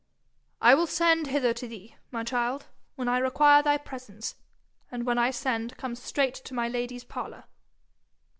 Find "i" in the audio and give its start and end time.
0.61-0.73, 3.07-3.19, 5.19-5.29